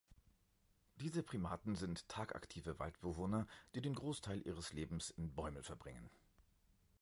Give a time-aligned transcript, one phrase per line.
[0.99, 6.09] Diese Primaten sind tagaktive Waldbewohner, die den Großteil ihres Lebens im Bäumen verbringen.